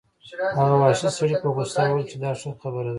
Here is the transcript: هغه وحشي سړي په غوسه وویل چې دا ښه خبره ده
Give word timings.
هغه 0.57 0.75
وحشي 0.81 1.09
سړي 1.17 1.35
په 1.41 1.47
غوسه 1.55 1.81
وویل 1.85 2.07
چې 2.11 2.17
دا 2.23 2.31
ښه 2.39 2.49
خبره 2.61 2.81
ده 2.83 2.89